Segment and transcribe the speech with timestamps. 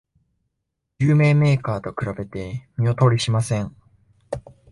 [0.97, 3.75] 有名メーカーと比べて見劣りしません